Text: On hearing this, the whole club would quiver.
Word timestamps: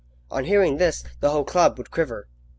On 0.31 0.45
hearing 0.45 0.77
this, 0.77 1.03
the 1.19 1.29
whole 1.29 1.43
club 1.43 1.77
would 1.77 1.91
quiver. 1.91 2.27